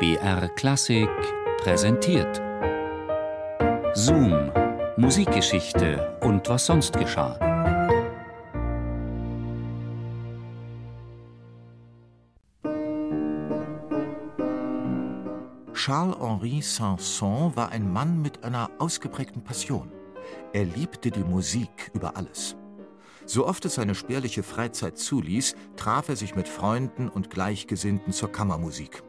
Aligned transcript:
BR 0.00 0.48
Klassik 0.56 1.10
präsentiert. 1.58 2.40
Zoom, 3.92 4.50
Musikgeschichte 4.96 6.18
und 6.22 6.48
was 6.48 6.64
sonst 6.64 6.98
geschah. 6.98 7.38
Charles-Henri 15.74 16.62
Sanson 16.62 17.54
war 17.54 17.68
ein 17.70 17.92
Mann 17.92 18.22
mit 18.22 18.42
einer 18.42 18.70
ausgeprägten 18.78 19.44
Passion. 19.44 19.92
Er 20.54 20.64
liebte 20.64 21.10
die 21.10 21.24
Musik 21.24 21.90
über 21.92 22.16
alles. 22.16 22.56
So 23.26 23.46
oft 23.46 23.66
es 23.66 23.74
seine 23.74 23.94
spärliche 23.94 24.42
Freizeit 24.42 24.96
zuließ, 24.96 25.56
traf 25.76 26.08
er 26.08 26.16
sich 26.16 26.34
mit 26.34 26.48
Freunden 26.48 27.10
und 27.10 27.28
Gleichgesinnten 27.28 28.14
zur 28.14 28.32
Kammermusik. 28.32 29.02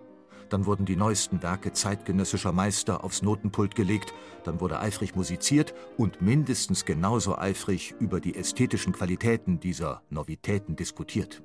Dann 0.51 0.65
wurden 0.65 0.85
die 0.85 0.97
neuesten 0.97 1.41
Werke 1.41 1.71
zeitgenössischer 1.71 2.51
Meister 2.51 3.05
aufs 3.05 3.21
Notenpult 3.21 3.73
gelegt, 3.73 4.13
dann 4.43 4.59
wurde 4.59 4.81
eifrig 4.81 5.15
musiziert 5.15 5.73
und 5.95 6.21
mindestens 6.21 6.83
genauso 6.83 7.37
eifrig 7.37 7.95
über 7.99 8.19
die 8.19 8.35
ästhetischen 8.35 8.91
Qualitäten 8.91 9.61
dieser 9.61 10.01
Novitäten 10.09 10.75
diskutiert. 10.75 11.41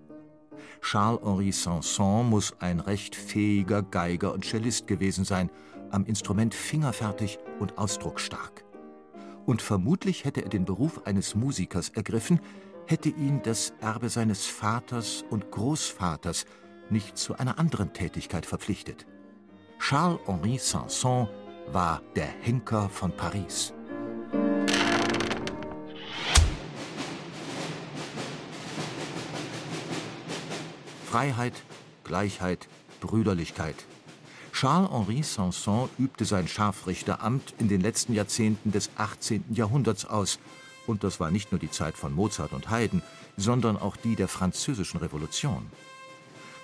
Charles-Henri 0.80 1.52
Sanson 1.52 2.28
muss 2.28 2.56
ein 2.58 2.80
recht 2.80 3.14
fähiger 3.14 3.84
Geiger 3.84 4.34
und 4.34 4.44
Cellist 4.44 4.88
gewesen 4.88 5.24
sein, 5.24 5.50
am 5.90 6.04
Instrument 6.04 6.52
fingerfertig 6.52 7.38
und 7.60 7.78
ausdrucksstark. 7.78 8.64
Und 9.44 9.62
vermutlich 9.62 10.24
hätte 10.24 10.42
er 10.42 10.48
den 10.48 10.64
Beruf 10.64 11.06
eines 11.06 11.36
Musikers 11.36 11.90
ergriffen, 11.90 12.40
hätte 12.86 13.10
ihn 13.10 13.40
das 13.44 13.72
Erbe 13.80 14.08
seines 14.08 14.46
Vaters 14.46 15.24
und 15.30 15.52
Großvaters 15.52 16.44
nicht 16.90 17.16
zu 17.18 17.36
einer 17.36 17.58
anderen 17.58 17.92
Tätigkeit 17.92 18.46
verpflichtet. 18.46 19.06
Charles-Henri 19.78 20.58
Sanson 20.58 21.28
war 21.68 22.02
der 22.14 22.26
Henker 22.26 22.88
von 22.88 23.12
Paris. 23.12 23.72
Freiheit, 31.04 31.54
Gleichheit, 32.04 32.68
Brüderlichkeit. 33.00 33.76
Charles-Henri 34.52 35.22
Sanson 35.22 35.88
übte 35.98 36.24
sein 36.24 36.48
Scharfrichteramt 36.48 37.54
in 37.58 37.68
den 37.68 37.80
letzten 37.80 38.14
Jahrzehnten 38.14 38.72
des 38.72 38.90
18. 38.96 39.44
Jahrhunderts 39.50 40.06
aus 40.06 40.38
und 40.86 41.04
das 41.04 41.20
war 41.20 41.30
nicht 41.30 41.52
nur 41.52 41.58
die 41.58 41.70
Zeit 41.70 41.96
von 41.96 42.12
Mozart 42.12 42.52
und 42.52 42.70
Haydn, 42.70 43.02
sondern 43.36 43.76
auch 43.76 43.96
die 43.96 44.16
der 44.16 44.28
Französischen 44.28 44.98
Revolution. 44.98 45.70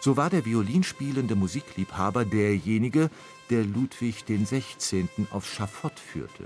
So 0.04 0.16
war 0.16 0.30
der 0.30 0.44
violinspielende 0.44 1.36
Musikliebhaber 1.36 2.24
derjenige, 2.24 3.08
der 3.50 3.62
Ludwig 3.62 4.24
XVI. 4.26 5.06
aufs 5.30 5.46
Schafott 5.46 5.96
führte, 5.96 6.42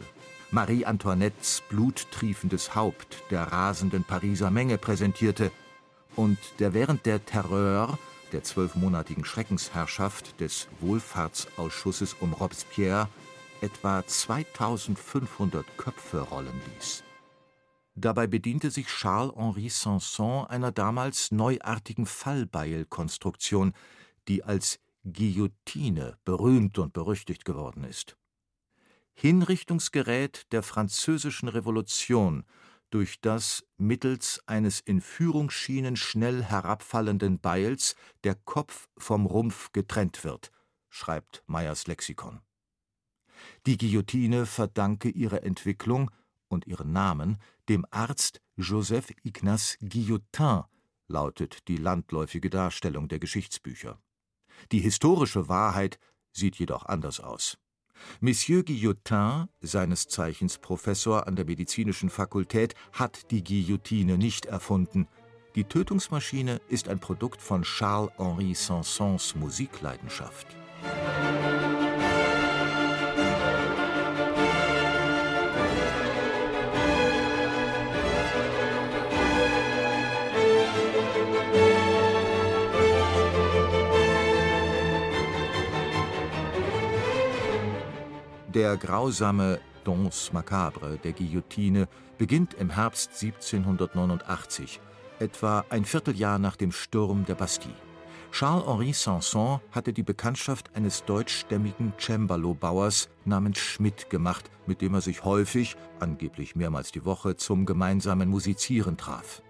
Marie 0.51 0.85
Antoinettes 0.85 1.63
bluttriefendes 1.71 2.75
Haupt 2.75 3.25
der 3.31 3.45
rasenden 3.45 4.05
Pariser 4.05 4.51
Menge 4.51 4.77
präsentierte 4.77 5.53
und 6.17 6.37
der 6.59 6.75
während 6.75 7.07
der 7.07 7.25
Terreur, 7.25 7.99
der 8.33 8.43
zwölfmonatigen 8.43 9.25
Schreckensherrschaft 9.25 10.39
des 10.39 10.69
Wohlfahrtsausschusses 10.81 12.15
um 12.21 12.35
Robespierre 12.35 13.09
etwa 13.63 14.07
2500 14.07 15.65
Köpfe 15.79 16.21
rollen 16.21 16.61
ließ. 16.75 17.06
Dabei 17.99 18.27
bediente 18.27 18.71
sich 18.71 18.89
Charles-Henri 18.89 19.71
Sanson 19.71 20.47
einer 20.47 20.71
damals 20.71 21.33
neuartigen 21.33 22.05
Fallbeilkonstruktion, 22.05 23.73
die 24.29 24.45
als 24.45 24.79
Guillotine 25.05 26.19
berühmt 26.25 26.79
und 26.79 26.93
berüchtigt 26.93 27.47
geworden 27.47 27.85
ist. 27.85 28.19
Hinrichtungsgerät 29.15 30.53
der 30.53 30.63
Französischen 30.63 31.49
Revolution, 31.49 32.45
durch 32.91 33.19
das 33.23 33.65
mittels 33.79 34.43
eines 34.47 34.81
in 34.81 35.01
Führungsschienen 35.01 35.97
schnell 35.97 36.43
herabfallenden 36.43 37.41
Beils 37.41 37.97
der 38.25 38.35
Kopf 38.35 38.89
vom 38.99 39.25
Rumpf 39.25 39.73
getrennt 39.73 40.23
wird, 40.23 40.53
schreibt 40.91 41.43
Meyers 41.47 41.87
Lexikon. 41.87 42.41
Die 43.65 43.79
Guillotine 43.79 44.45
verdanke 44.45 45.09
ihre 45.09 45.43
Entwicklung 45.43 46.11
und 46.49 46.67
ihren 46.67 46.93
Namen 46.93 47.39
dem 47.69 47.85
Arzt 47.91 48.41
Joseph 48.57 49.13
Ignace 49.23 49.77
Guillotin, 49.81 50.63
lautet 51.09 51.69
die 51.69 51.77
landläufige 51.77 52.51
Darstellung 52.51 53.09
der 53.09 53.19
Geschichtsbücher. 53.19 54.01
Die 54.73 54.81
historische 54.81 55.49
Wahrheit 55.49 55.99
sieht 56.33 56.57
jedoch 56.57 56.87
anders 56.87 57.21
aus. 57.21 57.59
Monsieur 58.21 58.63
Guillotin, 58.63 59.49
seines 59.61 60.09
Zeichens 60.09 60.59
Professor 60.59 61.27
an 61.27 61.37
der 61.37 61.47
medizinischen 61.47 62.11
Fakultät, 62.11 62.75
hat 62.93 63.31
die 63.31 63.43
Guillotine 63.43 64.19
nicht 64.19 64.47
erfunden. 64.47 65.09
Die 65.55 65.65
Tötungsmaschine 65.65 66.61
ist 66.69 66.89
ein 66.89 67.01
Produkt 67.01 67.41
von 67.41 67.63
Charles-Henri 67.63 68.55
Sansons 68.55 69.35
Musikleidenschaft. 69.35 70.57
Der 88.57 88.79
grausame 88.79 89.61
Danse 89.85 90.33
macabre 90.33 90.97
der 91.05 91.13
Guillotine 91.13 91.89
beginnt 92.17 92.55
im 92.55 92.71
Herbst 92.71 93.11
1789, 93.23 94.81
etwa 95.19 95.67
ein 95.69 95.85
Vierteljahr 95.85 96.39
nach 96.39 96.57
dem 96.57 96.73
Sturm 96.73 97.27
der 97.27 97.35
Bastille. 97.35 97.75
Charles-Henri 98.33 98.95
Sanson 98.95 99.61
hatte 99.73 99.93
die 99.93 100.03
Bekanntschaft 100.03 100.75
eines 100.75 101.05
deutschstämmigen 101.05 101.93
Cembalo-Bauers 101.99 103.11
namens 103.27 103.59
Schmidt 103.59 104.09
gemacht, 104.09 104.51
mit 104.67 104.81
dem 104.81 104.95
er 104.95 105.03
sich 105.03 105.23
häufig, 105.23 105.77
angeblich 106.01 106.57
mehrmals 106.57 106.93
die 106.93 107.05
Woche, 107.05 107.37
zum 107.37 107.67
gemeinsamen 107.67 108.31
Musizieren 108.31 108.97
traf. 108.97 109.43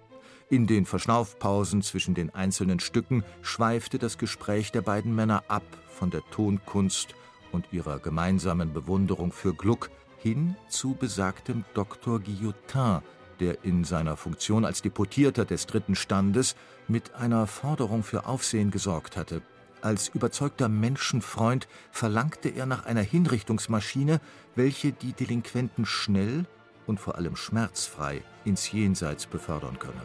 In 0.50 0.66
den 0.66 0.84
Verschnaufpausen 0.84 1.83
zwischen 1.83 2.16
den 2.16 2.34
einzelnen 2.34 2.81
Stücken 2.81 3.22
schweifte 3.41 4.00
das 4.00 4.19
Gespräch 4.19 4.72
der 4.72 4.83
beiden 4.83 5.15
Männer 5.15 5.45
ab 5.47 5.62
von 5.91 6.11
der 6.11 6.22
Tonkunst 6.33 7.15
und 7.56 7.72
ihrer 7.72 7.99
gemeinsamen 7.99 8.72
Bewunderung 8.72 9.33
für 9.33 9.55
Gluck 9.55 9.91
hin 10.19 10.55
zu 10.69 10.94
besagtem 10.94 11.65
Dr. 11.75 12.21
Guillotin, 12.21 13.00
der 13.41 13.65
in 13.65 13.83
seiner 13.83 14.17
Funktion 14.17 14.65
als 14.65 14.83
Deputierter 14.83 15.44
des 15.44 15.66
dritten 15.66 15.95
Standes 15.95 16.55
mit 16.87 17.15
einer 17.15 17.47
Forderung 17.47 18.03
für 18.03 18.27
Aufsehen 18.27 18.71
gesorgt 18.71 19.16
hatte. 19.16 19.43
Als 19.83 20.09
überzeugter 20.09 20.69
Menschenfreund 20.69 21.69
verlangte 21.91 22.49
er 22.49 22.66
nach 22.66 22.87
einer 22.87 23.03
Hinrichtungsmaschine, 23.03 24.21
welche 24.55 24.93
die 24.93 25.12
Delinquenten 25.12 25.87
schnell 25.87 26.45
und 26.87 27.00
vor 27.00 27.16
allem 27.16 27.37
schmerzfrei 27.37 28.22
ins 28.45 28.71
Jenseits 28.71 29.27
befördern 29.27 29.78
könne. 29.78 30.03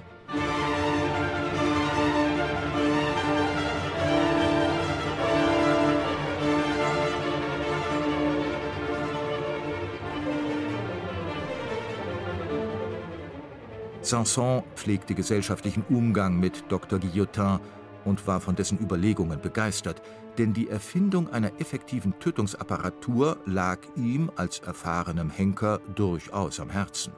Sanson 14.12 14.62
pflegte 14.76 15.16
gesellschaftlichen 15.16 15.86
Umgang 15.88 16.38
mit 16.38 16.66
Dr. 16.68 17.00
Guillotin 17.00 17.62
und 18.04 18.28
war 18.28 18.42
von 18.42 18.58
dessen 18.58 18.78
Überlegungen 18.78 19.40
begeistert, 19.40 20.02
denn 20.38 20.52
die 20.52 20.68
Erfindung 20.68 21.30
einer 21.30 21.62
effektiven 21.62 22.20
Tötungsapparatur 22.20 23.38
lag 23.46 23.80
ihm 23.96 24.30
als 24.36 24.60
erfahrenem 24.60 25.30
Henker 25.30 25.80
durchaus 25.96 26.60
am 26.60 26.70
Herzen. 26.70 27.14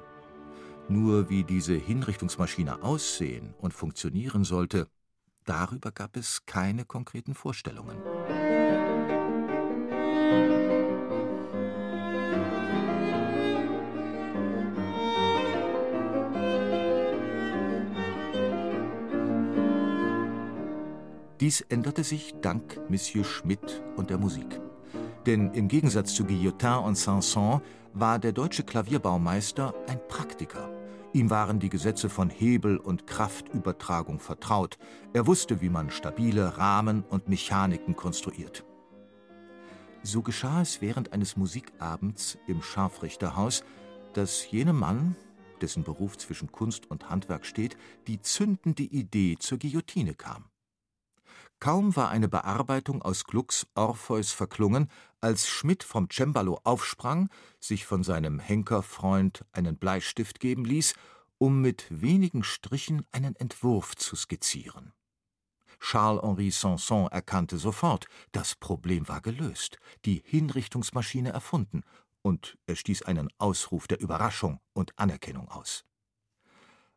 Nur 0.87 1.31
wie 1.31 1.43
diese 1.43 1.73
Hinrichtungsmaschine 1.73 2.83
aussehen 2.83 3.55
und 3.57 3.73
funktionieren 3.73 4.43
sollte, 4.43 4.87
darüber 5.45 5.91
gab 5.91 6.15
es 6.15 6.45
keine 6.45 6.85
konkreten 6.85 7.33
Vorstellungen. 7.33 7.97
Dies 21.43 21.59
änderte 21.59 22.05
sich 22.05 22.35
dank 22.41 22.79
Monsieur 22.89 23.25
Schmidt 23.25 23.83
und 23.97 24.09
der 24.09 24.17
Musik. 24.17 24.61
Denn 25.25 25.51
im 25.51 25.67
Gegensatz 25.67 26.15
zu 26.15 26.23
Guillotin 26.23 26.75
und 26.85 26.97
Sanson 26.97 27.61
war 27.91 28.17
der 28.17 28.31
deutsche 28.31 28.63
Klavierbaumeister 28.63 29.73
ein 29.89 29.99
Praktiker. 30.07 30.71
Ihm 31.11 31.29
waren 31.29 31.59
die 31.59 31.67
Gesetze 31.67 32.07
von 32.07 32.29
Hebel- 32.29 32.77
und 32.77 33.07
Kraftübertragung 33.07 34.21
vertraut. 34.21 34.77
Er 35.11 35.27
wusste, 35.27 35.59
wie 35.59 35.67
man 35.67 35.89
stabile 35.89 36.57
Rahmen 36.57 37.03
und 37.03 37.27
Mechaniken 37.27 37.97
konstruiert. 37.97 38.63
So 40.01 40.21
geschah 40.21 40.61
es 40.61 40.79
während 40.79 41.11
eines 41.11 41.35
Musikabends 41.35 42.37
im 42.47 42.61
Scharfrichterhaus, 42.61 43.65
dass 44.13 44.49
jenem 44.49 44.79
Mann, 44.79 45.17
dessen 45.59 45.83
Beruf 45.83 46.17
zwischen 46.17 46.53
Kunst 46.53 46.89
und 46.89 47.09
Handwerk 47.09 47.45
steht, 47.45 47.75
die 48.07 48.21
zündende 48.21 48.83
Idee 48.83 49.35
zur 49.37 49.59
Guillotine 49.59 50.13
kam. 50.13 50.45
Kaum 51.63 51.95
war 51.95 52.09
eine 52.09 52.27
Bearbeitung 52.27 53.01
aus 53.01 53.23
Glucks 53.23 53.67
Orpheus 53.73 54.33
verklungen, 54.33 54.89
als 55.21 55.47
Schmidt 55.47 55.85
vom 55.85 56.09
Cembalo 56.09 56.59
aufsprang, 56.65 57.29
sich 57.61 57.85
von 57.85 58.03
seinem 58.03 58.39
Henkerfreund 58.39 59.45
einen 59.53 59.77
Bleistift 59.77 60.41
geben 60.41 60.65
ließ, 60.65 60.93
um 61.37 61.61
mit 61.61 61.85
wenigen 61.89 62.43
Strichen 62.43 63.05
einen 63.13 63.33
Entwurf 63.37 63.95
zu 63.95 64.17
skizzieren. 64.17 64.91
Charles-Henri 65.79 66.51
Sanson 66.51 67.07
erkannte 67.07 67.57
sofort, 67.57 68.07
das 68.33 68.55
Problem 68.55 69.07
war 69.07 69.21
gelöst, 69.21 69.77
die 70.03 70.21
Hinrichtungsmaschine 70.25 71.29
erfunden, 71.29 71.83
und 72.21 72.57
er 72.65 72.75
stieß 72.75 73.03
einen 73.03 73.29
Ausruf 73.37 73.87
der 73.87 74.01
Überraschung 74.01 74.59
und 74.73 74.99
Anerkennung 74.99 75.47
aus. 75.47 75.85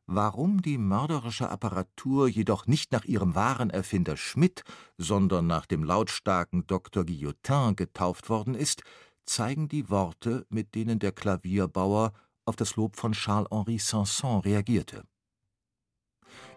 Warum 0.09 0.63
die 0.63 0.79
mörderische 0.79 1.51
Apparatur 1.51 2.29
jedoch 2.29 2.67
nicht 2.69 2.93
nach 2.93 3.05
ihrem 3.05 3.35
wahren 3.35 3.71
Erfinder 3.71 4.17
Schmidt, 4.17 4.63
sondern 4.97 5.49
nach 5.49 5.67
dem 5.67 5.83
lautstarken 5.83 6.65
Dr. 6.69 7.05
Guillotin 7.05 7.75
getauft 7.75 8.29
worden 8.29 8.55
ist, 8.55 8.83
zeigen 9.25 9.69
die 9.69 9.91
Worte, 9.91 10.47
mit 10.49 10.77
denen 10.77 11.01
der 11.01 11.11
Klavierbauer 11.11 12.13
auf 12.45 12.55
das 12.55 12.77
Lob 12.77 12.95
von 12.95 13.13
Charles-Henri 13.13 13.79
Sanson 13.79 14.41
reagierte. 14.41 15.03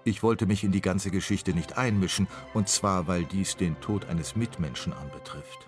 Ich 0.03 0.21
wollte 0.21 0.45
mich 0.45 0.63
in 0.63 0.71
die 0.71 0.81
ganze 0.81 1.09
Geschichte 1.09 1.53
nicht 1.53 1.75
einmischen, 1.75 2.27
und 2.53 2.69
zwar, 2.69 3.07
weil 3.07 3.25
dies 3.25 3.57
den 3.57 3.79
Tod 3.81 4.05
eines 4.05 4.35
Mitmenschen 4.35 4.93
anbetrifft. 4.93 5.67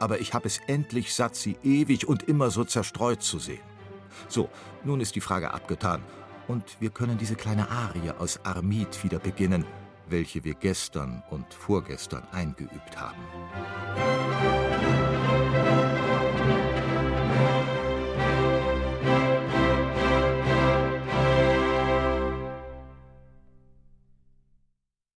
Aber 0.00 0.20
ich 0.20 0.32
habe 0.32 0.46
es 0.46 0.58
endlich 0.66 1.14
satt, 1.14 1.36
sie 1.36 1.58
ewig 1.62 2.08
und 2.08 2.22
immer 2.22 2.50
so 2.50 2.64
zerstreut 2.64 3.22
zu 3.22 3.38
sehen. 3.38 3.62
So, 4.28 4.48
nun 4.84 5.00
ist 5.00 5.14
die 5.14 5.20
Frage 5.20 5.52
abgetan, 5.52 6.02
und 6.48 6.80
wir 6.80 6.90
können 6.90 7.18
diese 7.18 7.36
kleine 7.36 7.70
Arie 7.70 8.10
aus 8.18 8.40
Armid 8.44 9.04
wieder 9.04 9.18
beginnen, 9.18 9.64
welche 10.08 10.42
wir 10.42 10.54
gestern 10.54 11.22
und 11.30 11.52
vorgestern 11.52 12.26
eingeübt 12.32 12.98
haben. 12.98 14.07